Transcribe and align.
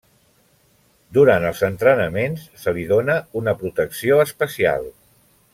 Durant 1.17 1.45
els 1.49 1.61
entrenaments, 1.67 2.47
se 2.63 2.75
li 2.79 2.87
dóna 2.95 3.21
una 3.43 3.57
protecció 3.63 4.21
especial. 4.29 4.93